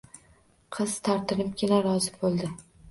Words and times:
Qiz 0.77 0.97
tortinibgina 1.11 1.81
rozi 1.91 2.19
bo`ldi 2.25 2.55